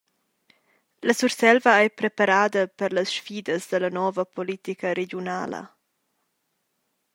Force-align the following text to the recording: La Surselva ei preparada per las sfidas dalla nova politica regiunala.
La 1.09 1.13
Surselva 1.17 1.73
ei 1.81 1.91
preparada 2.01 2.63
per 2.79 2.89
las 2.95 3.11
sfidas 3.17 3.63
dalla 3.71 3.91
nova 3.99 4.23
politica 4.35 4.87
regiunala. 4.99 5.61